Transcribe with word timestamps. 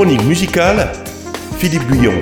chronique 0.00 0.24
musicale, 0.24 0.90
Philippe 1.58 1.86
Guyon. 1.90 2.14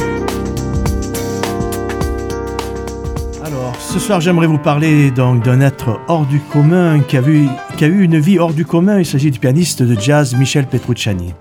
Alors, 3.44 3.76
ce 3.78 4.00
soir, 4.00 4.20
j'aimerais 4.20 4.49
vous 4.49 4.58
parler 4.58 5.12
donc 5.12 5.44
d'un 5.44 5.60
être 5.60 6.00
hors 6.08 6.26
du 6.26 6.41
commun 6.41 6.99
qui 6.99 7.17
a, 7.17 7.20
vu, 7.20 7.46
qui 7.76 7.84
a 7.84 7.86
eu 7.86 8.02
une 8.02 8.18
vie 8.18 8.41
hors 8.41 8.52
du 8.52 8.64
commun. 8.64 8.98
Il 8.98 9.06
s'agit 9.06 9.30
du 9.30 9.38
pianiste 9.38 9.84
de 9.84 9.95
jazz 9.95 10.34
Michel 10.34 10.66
Petrucciani. 10.66 11.35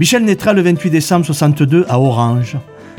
Michel 0.00 0.24
naîtra 0.24 0.54
le 0.54 0.62
28 0.62 0.90
décembre 0.90 1.24
62 1.24 1.86
à 1.88 2.00
Orange. 2.00 2.56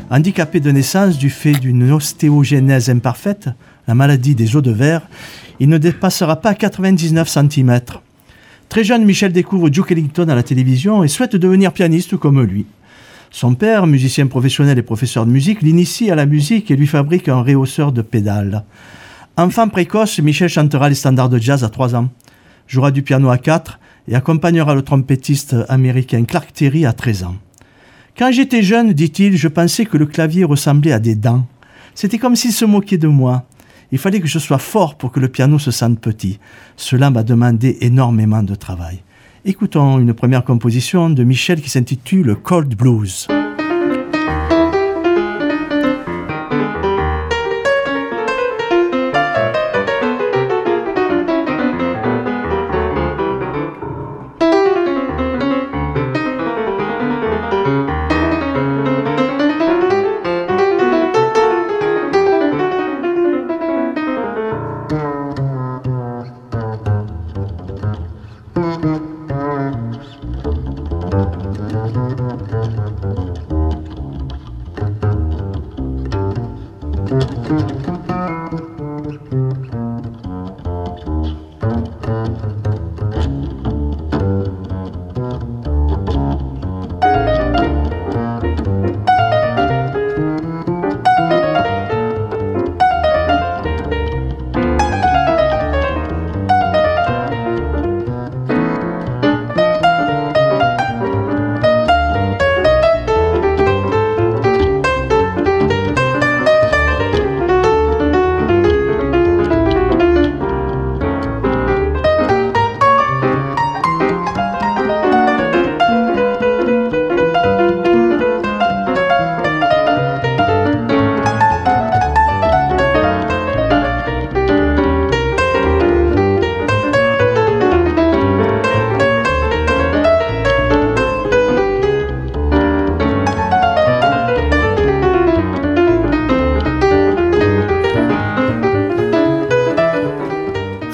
Handicapé 0.08 0.60
de 0.60 0.70
naissance 0.70 1.18
du 1.18 1.28
fait 1.28 1.52
d'une 1.52 1.92
ostéogenèse 1.92 2.88
imparfaite, 2.88 3.50
la 3.86 3.94
maladie 3.94 4.34
des 4.34 4.56
os 4.56 4.62
de 4.62 4.72
verre, 4.72 5.02
il 5.60 5.68
ne 5.68 5.76
dépassera 5.76 6.36
pas 6.36 6.54
99 6.54 7.28
cm. 7.28 7.80
Très 8.68 8.84
jeune, 8.84 9.04
Michel 9.04 9.32
découvre 9.32 9.68
Duke 9.68 9.92
Ellington 9.92 10.28
à 10.28 10.34
la 10.34 10.42
télévision 10.42 11.04
et 11.04 11.08
souhaite 11.08 11.36
devenir 11.36 11.72
pianiste 11.72 12.16
comme 12.16 12.42
lui. 12.42 12.66
Son 13.30 13.54
père, 13.54 13.86
musicien 13.86 14.26
professionnel 14.26 14.78
et 14.78 14.82
professeur 14.82 15.26
de 15.26 15.30
musique, 15.30 15.62
l'initie 15.62 16.10
à 16.10 16.14
la 16.14 16.26
musique 16.26 16.70
et 16.70 16.76
lui 16.76 16.86
fabrique 16.86 17.28
un 17.28 17.42
réhausseur 17.42 17.92
de 17.92 18.02
pédales. 18.02 18.64
Enfant 19.36 19.68
précoce, 19.68 20.20
Michel 20.20 20.48
chantera 20.48 20.88
les 20.88 20.94
standards 20.94 21.28
de 21.28 21.38
jazz 21.38 21.64
à 21.64 21.68
3 21.68 21.96
ans, 21.96 22.08
jouera 22.68 22.92
du 22.92 23.02
piano 23.02 23.30
à 23.30 23.38
4 23.38 23.80
et 24.06 24.14
accompagnera 24.14 24.74
le 24.74 24.82
trompettiste 24.82 25.56
américain 25.68 26.24
Clark 26.24 26.52
Terry 26.52 26.86
à 26.86 26.92
13 26.92 27.24
ans. 27.24 27.36
Quand 28.16 28.30
j'étais 28.30 28.62
jeune, 28.62 28.92
dit-il, 28.92 29.36
je 29.36 29.48
pensais 29.48 29.86
que 29.86 29.96
le 29.96 30.06
clavier 30.06 30.44
ressemblait 30.44 30.92
à 30.92 31.00
des 31.00 31.16
dents. 31.16 31.46
C'était 31.96 32.18
comme 32.18 32.36
s'il 32.36 32.52
se 32.52 32.64
moquait 32.64 32.98
de 32.98 33.08
moi. 33.08 33.44
Il 33.94 33.98
fallait 33.98 34.18
que 34.18 34.26
je 34.26 34.40
sois 34.40 34.58
fort 34.58 34.96
pour 34.96 35.12
que 35.12 35.20
le 35.20 35.28
piano 35.28 35.56
se 35.60 35.70
sente 35.70 36.00
petit. 36.00 36.40
Cela 36.76 37.10
m'a 37.10 37.22
demandé 37.22 37.78
énormément 37.80 38.42
de 38.42 38.56
travail. 38.56 39.04
Écoutons 39.44 40.00
une 40.00 40.14
première 40.14 40.42
composition 40.42 41.10
de 41.10 41.22
Michel 41.22 41.60
qui 41.60 41.70
s'intitule 41.70 42.34
Cold 42.34 42.74
Blues. 42.74 43.28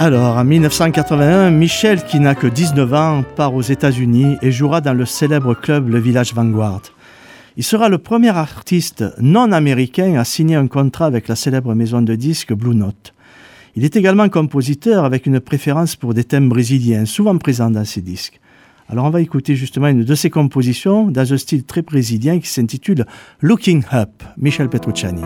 Alors, 0.03 0.38
en 0.38 0.44
1981, 0.44 1.50
Michel, 1.50 2.03
qui 2.03 2.21
n'a 2.21 2.34
que 2.34 2.47
19 2.47 2.94
ans, 2.94 3.22
part 3.37 3.55
aux 3.55 3.61
États-Unis 3.61 4.38
et 4.41 4.50
jouera 4.50 4.81
dans 4.81 4.94
le 4.94 5.05
célèbre 5.05 5.53
club 5.53 5.91
Le 5.91 5.99
Village 5.99 6.33
Vanguard. 6.33 6.81
Il 7.59 7.65
sera 7.65 7.91
le 7.91 7.99
premier 7.99 8.31
artiste 8.31 9.05
non 9.21 9.53
américain 9.53 10.19
à 10.19 10.25
signer 10.25 10.56
un 10.56 10.69
contrat 10.69 11.05
avec 11.05 11.28
la 11.28 11.37
célèbre 11.37 11.75
maison 11.75 12.00
de 12.00 12.15
disques 12.15 12.55
Blue 12.55 12.75
Note. 12.75 13.12
Il 13.77 13.84
est 13.84 13.94
également 13.94 14.31
compositeur 14.31 15.05
avec 15.05 15.27
une 15.27 15.38
préférence 15.38 15.97
pour 15.97 16.15
des 16.15 16.25
thèmes 16.25 16.49
brésiliens, 16.49 17.05
souvent 17.05 17.37
présents 17.37 17.71
dans 17.71 17.84
ses 17.84 18.00
disques. 18.00 18.41
Alors 18.88 19.05
on 19.05 19.11
va 19.11 19.21
écouter 19.21 19.55
justement 19.55 19.88
une 19.88 20.05
de 20.05 20.15
ses 20.15 20.31
compositions 20.31 21.11
dans 21.11 21.31
un 21.31 21.37
style 21.37 21.65
très 21.65 21.82
brésilien 21.82 22.41
qui 22.41 22.49
s'intitule 22.49 23.05
Looking 23.43 23.84
Up, 23.93 24.22
Michel 24.38 24.71
Petrucciani. 24.71 25.25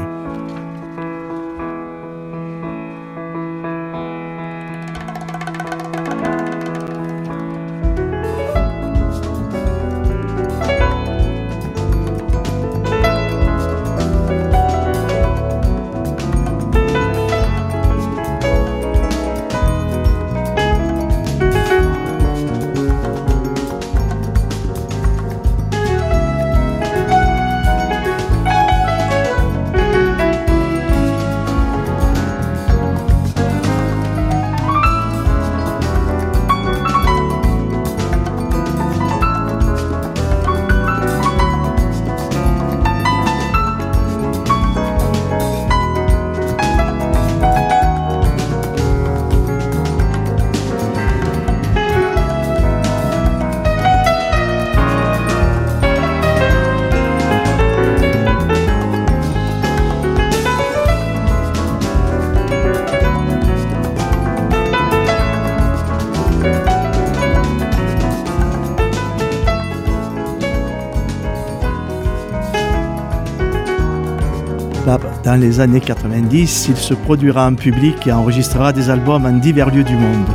Dans 75.35 75.41
les 75.41 75.59
années 75.59 75.81
90, 75.81 76.67
il 76.69 76.77
se 76.77 76.95
produira 76.95 77.49
en 77.49 77.57
public 77.57 78.07
et 78.07 78.13
enregistrera 78.13 78.73
des 78.73 78.89
albums 78.89 79.27
en 79.27 79.33
divers 79.33 79.75
lieux 79.75 79.83
du 79.83 79.97
monde. 79.97 80.29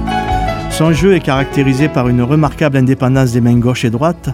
Son 0.72 0.92
jeu 0.92 1.16
est 1.16 1.22
caractérisé 1.22 1.88
par 1.88 2.10
une 2.10 2.22
remarquable 2.22 2.76
indépendance 2.76 3.32
des 3.32 3.40
mains 3.40 3.58
gauche 3.58 3.86
et 3.86 3.90
droite, 3.90 4.28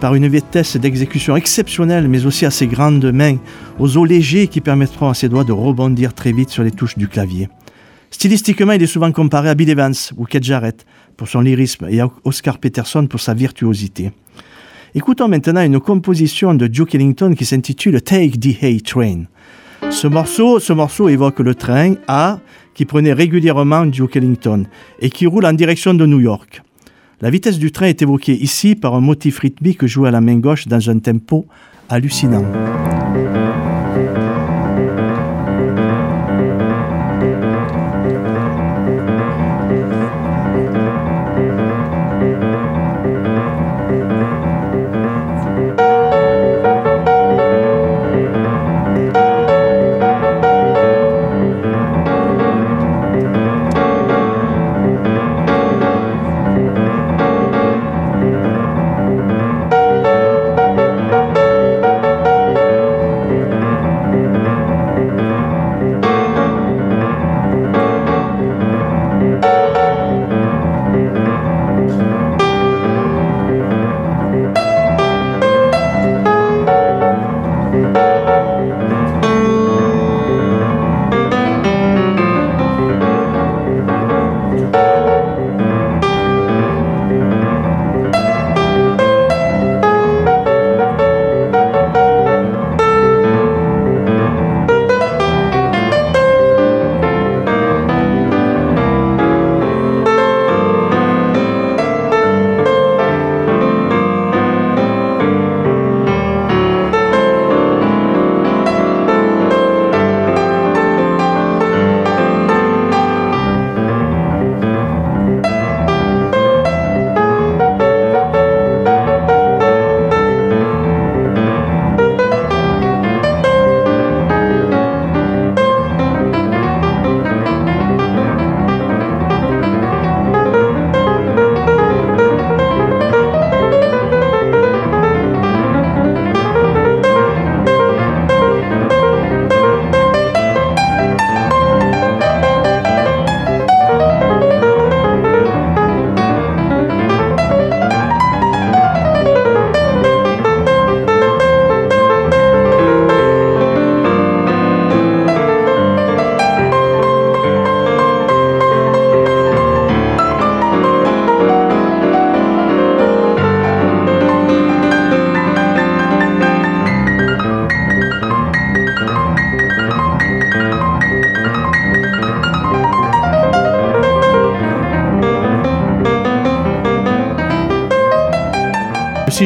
par 0.00 0.16
une 0.16 0.26
vitesse 0.26 0.76
d'exécution 0.76 1.36
exceptionnelle, 1.36 2.08
mais 2.08 2.26
aussi 2.26 2.46
assez 2.46 2.66
grandes 2.66 3.12
mains 3.12 3.36
aux 3.78 3.96
os 3.96 4.08
légers 4.08 4.48
qui 4.48 4.60
permettront 4.60 5.08
à 5.08 5.14
ses 5.14 5.28
doigts 5.28 5.44
de 5.44 5.52
rebondir 5.52 6.12
très 6.14 6.32
vite 6.32 6.50
sur 6.50 6.64
les 6.64 6.72
touches 6.72 6.98
du 6.98 7.06
clavier. 7.06 7.48
Stylistiquement, 8.10 8.72
il 8.72 8.82
est 8.82 8.88
souvent 8.88 9.12
comparé 9.12 9.50
à 9.50 9.54
Bill 9.54 9.70
Evans 9.70 9.94
ou 10.16 10.24
Keith 10.24 10.42
Jarrett 10.42 10.84
pour 11.16 11.28
son 11.28 11.42
lyrisme 11.42 11.86
et 11.88 12.00
à 12.00 12.10
Oscar 12.24 12.58
Peterson 12.58 13.06
pour 13.06 13.20
sa 13.20 13.34
virtuosité. 13.34 14.10
Écoutons 14.96 15.28
maintenant 15.28 15.62
une 15.62 15.78
composition 15.78 16.54
de 16.54 16.66
Duke 16.66 16.96
Ellington 16.96 17.34
qui 17.38 17.44
s'intitule 17.44 18.02
Take 18.02 18.40
the 18.40 18.60
Hay 18.64 18.80
Train. 18.80 19.26
Ce 19.90 20.06
morceau, 20.06 20.60
ce 20.60 20.72
morceau 20.72 21.08
évoque 21.08 21.40
le 21.40 21.54
train 21.54 21.94
A 22.06 22.38
qui 22.74 22.84
prenait 22.84 23.12
régulièrement 23.12 23.86
Duke 23.86 24.16
Ellington 24.16 24.66
et 25.00 25.10
qui 25.10 25.26
roule 25.26 25.46
en 25.46 25.52
direction 25.52 25.94
de 25.94 26.06
New 26.06 26.20
York. 26.20 26.62
La 27.20 27.30
vitesse 27.30 27.58
du 27.58 27.72
train 27.72 27.86
est 27.86 28.00
évoquée 28.00 28.34
ici 28.34 28.76
par 28.76 28.94
un 28.94 29.00
motif 29.00 29.40
rythmique 29.40 29.84
joué 29.86 30.08
à 30.08 30.12
la 30.12 30.20
main 30.20 30.36
gauche 30.36 30.68
dans 30.68 30.88
un 30.88 30.98
tempo 30.98 31.46
hallucinant. 31.88 32.44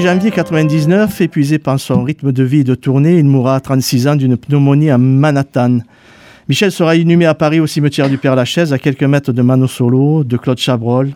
Janvier 0.00 0.31
99, 0.31 1.21
épuisé 1.21 1.59
par 1.59 1.79
son 1.79 2.03
rythme 2.03 2.33
de 2.33 2.43
vie 2.43 2.61
et 2.61 2.65
de 2.65 2.75
tournée, 2.75 3.19
il 3.19 3.25
mourra 3.25 3.56
à 3.56 3.61
36 3.61 4.09
ans 4.09 4.17
d'une 4.17 4.39
pneumonie 4.39 4.89
à 4.89 4.97
Manhattan. 4.97 5.81
Michel 6.49 6.73
sera 6.73 6.97
inhumé 6.97 7.27
à 7.27 7.35
Paris 7.35 7.61
au 7.61 7.67
cimetière 7.67 8.09
du 8.09 8.17
Père-Lachaise, 8.17 8.73
à 8.73 8.79
quelques 8.79 9.03
mètres 9.03 9.33
de 9.33 9.43
Mano 9.43 9.67
Solo, 9.67 10.25
de 10.25 10.37
Claude 10.39 10.59
Chabrol 10.59 11.11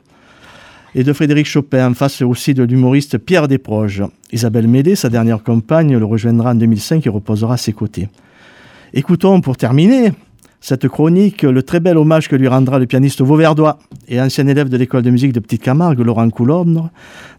et 0.95 1.05
de 1.05 1.13
Frédéric 1.13 1.47
Chopin, 1.47 1.95
face 1.95 2.21
aussi 2.21 2.53
de 2.53 2.65
l'humoriste 2.65 3.17
Pierre 3.19 3.49
Desproges. 3.49 4.05
Isabelle 4.31 4.69
Médé, 4.69 4.95
sa 4.95 5.09
dernière 5.09 5.43
compagne, 5.43 5.97
le 5.97 6.05
rejoindra 6.05 6.51
en 6.51 6.57
2005 6.57 7.07
et 7.07 7.11
reposera 7.11 7.55
à 7.55 7.59
ses 7.59 7.73
côtés. 7.73 8.09
Écoutons 8.93 9.41
pour 9.41 9.57
terminer 9.57 10.13
cette 10.61 10.89
chronique 10.89 11.43
le 11.43 11.63
très 11.63 11.81
bel 11.81 11.97
hommage 11.97 12.29
que 12.29 12.37
lui 12.37 12.49
rendra 12.49 12.79
le 12.79 12.87
pianiste 12.87 13.21
vauverdois 13.21 13.79
et 14.09 14.21
ancien 14.21 14.47
élève 14.47 14.69
de 14.69 14.77
l'école 14.77 15.03
de 15.03 15.11
musique 15.11 15.33
de 15.33 15.41
Petite 15.41 15.63
Camargue, 15.63 16.01
Laurent 16.01 16.29
Coulombre, 16.31 16.91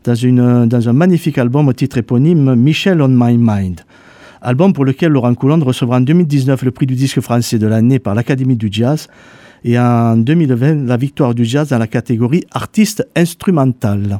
dans, 0.03 0.89
un 0.89 0.93
magnifique 0.93 1.37
album 1.37 1.67
au 1.67 1.73
titre 1.73 1.97
éponyme 1.97 2.55
Michel 2.55 3.01
on 3.01 3.09
My 3.09 3.37
Mind. 3.37 3.81
Album 4.41 4.73
pour 4.73 4.85
lequel 4.85 5.11
Laurent 5.11 5.33
Coulombre 5.33 5.67
recevra 5.67 5.97
en 5.97 6.01
2019 6.01 6.63
le 6.63 6.71
prix 6.71 6.85
du 6.85 6.95
disque 6.95 7.21
français 7.21 7.57
de 7.57 7.67
l'année 7.67 7.99
par 7.99 8.15
l'Académie 8.15 8.55
du 8.55 8.69
Jazz 8.71 9.07
et 9.63 9.77
en 9.77 10.17
2020 10.17 10.87
la 10.87 10.97
victoire 10.97 11.33
du 11.33 11.45
jazz 11.45 11.69
dans 11.69 11.79
la 11.79 11.87
catégorie 11.87 12.43
artiste 12.51 13.07
instrumental. 13.15 14.19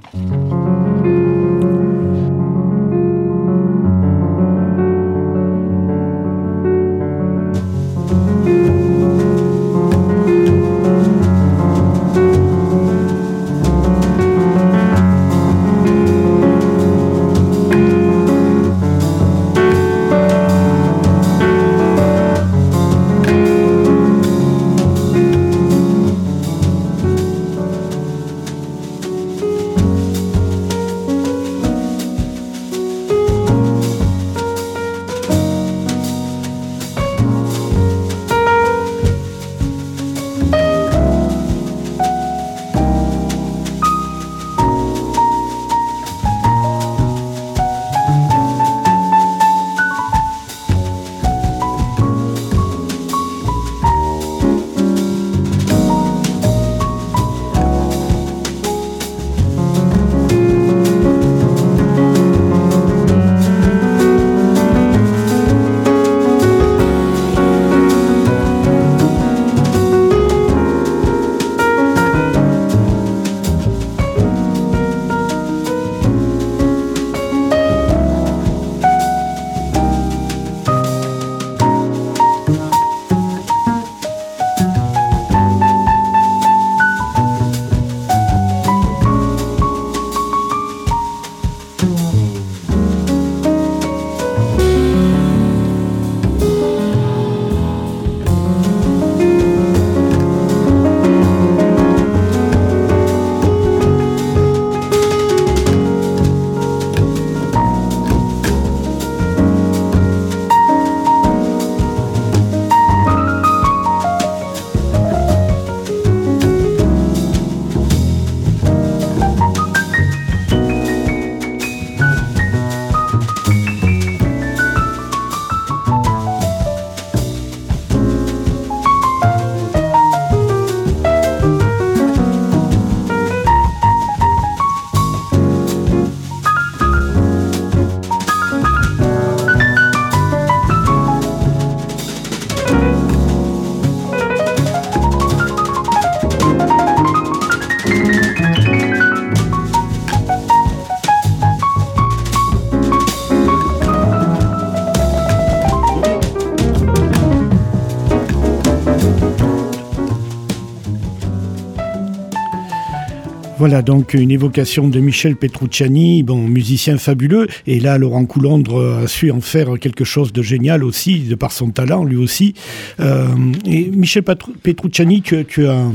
Voilà 163.60 163.82
donc 163.82 164.14
une 164.14 164.30
évocation 164.30 164.88
de 164.88 165.00
Michel 165.00 165.36
Petrucciani, 165.36 166.22
bon 166.22 166.38
musicien 166.38 167.00
fabuleux, 167.00 167.48
et 167.66 167.80
là 167.80 167.98
Laurent 167.98 168.24
Coulondre 168.26 169.02
a 169.04 169.08
su 169.08 169.32
en 169.32 169.42
faire 169.42 169.80
quelque 169.80 170.04
chose 170.04 170.32
de 170.32 170.44
génial 170.44 170.84
aussi, 170.84 171.22
de 171.22 171.34
par 171.34 171.52
son 171.52 171.72
talent 171.72 172.04
lui 172.04 172.18
aussi. 172.18 172.54
Euh, 173.00 173.26
et 173.66 173.90
Michel 173.90 174.22
Petrucciani, 174.24 175.24
tu, 175.24 175.44
tu 175.46 175.66
as 175.66 175.88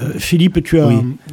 euh, 0.00 0.12
Philippe, 0.16 0.62
tu 0.62 0.80
as, 0.80 0.88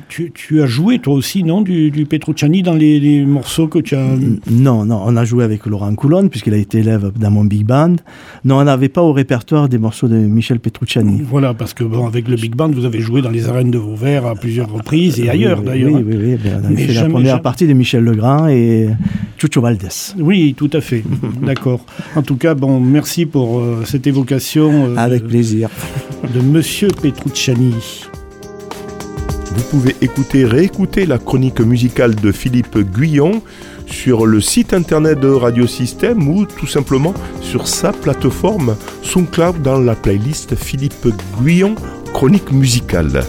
tu, 0.09 0.61
as 0.61 0.65
joué 0.65 0.99
toi 0.99 1.13
aussi, 1.13 1.43
non, 1.43 1.61
du, 1.61 1.91
du 1.91 2.05
Petrucciani 2.05 2.61
dans 2.61 2.73
les, 2.73 3.25
morceaux 3.25 3.67
que 3.67 3.79
tu 3.79 3.95
as. 3.95 4.05
Non, 4.51 4.85
non, 4.85 5.01
on 5.05 5.15
a 5.15 5.23
joué 5.23 5.43
avec 5.43 5.65
Laurent 5.65 5.93
Coulon, 5.95 6.27
puisqu'il 6.27 6.53
a 6.53 6.57
été 6.57 6.79
élève 6.79 7.11
dans 7.17 7.31
mon 7.31 7.45
big 7.45 7.65
band. 7.65 7.95
Non, 8.43 8.57
on 8.57 8.63
n'avait 8.63 8.89
pas 8.89 9.01
au 9.01 9.13
répertoire 9.13 9.69
des 9.69 9.77
morceaux 9.77 10.07
de 10.07 10.17
Michel 10.17 10.59
Petrucciani. 10.59 11.21
Voilà, 11.23 11.53
parce 11.53 11.73
que 11.73 11.83
bon, 11.83 12.05
avec 12.05 12.27
le 12.27 12.35
big 12.35 12.55
band, 12.55 12.69
vous 12.69 12.85
avez 12.85 12.99
joué 12.99 13.21
dans 13.21 13.29
les 13.29 13.47
arènes 13.47 13.71
de 13.71 13.77
Vauvert 13.77 14.25
à 14.25 14.35
plusieurs 14.35 14.71
reprises 14.71 15.19
et 15.19 15.29
ailleurs 15.29 15.61
d'ailleurs. 15.61 15.93
Oui, 15.93 16.03
oui, 16.05 16.17
oui. 16.17 16.37
Ben, 16.43 16.61
on 16.63 16.73
a 16.73 16.77
fait 16.77 16.93
la 16.93 17.05
première 17.05 17.41
partie 17.41 17.65
de 17.65 17.73
Michel 17.73 18.03
Legrand 18.03 18.47
et 18.47 18.89
Chucho 19.37 19.61
Valdés. 19.61 20.13
Oui, 20.17 20.53
tout 20.57 20.69
à 20.73 20.81
fait. 20.81 21.03
D'accord. 21.41 21.85
En 22.15 22.23
tout 22.23 22.35
cas, 22.35 22.55
bon, 22.55 22.79
merci 22.79 23.25
pour 23.25 23.59
euh, 23.59 23.83
cette 23.85 24.05
évocation. 24.05 24.87
Euh, 24.89 24.95
avec 24.97 25.25
plaisir. 25.27 25.69
De 26.33 26.41
Monsieur 26.41 26.89
Petrucciani. 26.89 27.73
Vous 29.59 29.65
pouvez 29.77 29.95
écouter, 29.99 30.45
réécouter 30.45 31.05
la 31.05 31.17
chronique 31.17 31.59
musicale 31.59 32.15
de 32.15 32.31
Philippe 32.31 32.77
Guyon 32.77 33.41
sur 33.87 34.25
le 34.25 34.39
site 34.39 34.73
internet 34.73 35.19
de 35.19 35.27
Radio 35.27 35.67
Système 35.67 36.29
ou 36.29 36.45
tout 36.45 36.65
simplement 36.65 37.13
sur 37.41 37.67
sa 37.67 37.91
plateforme 37.91 38.77
SoundCloud 39.03 39.61
dans 39.61 39.81
la 39.81 39.95
playlist 39.95 40.55
Philippe 40.55 41.09
Guyon 41.41 41.75
Chronique 42.13 42.53
musicale. 42.53 43.25